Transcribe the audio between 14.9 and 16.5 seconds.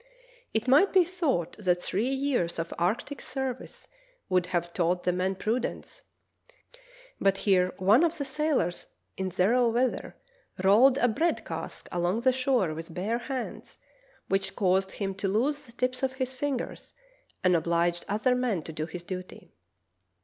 him to lose the tips of his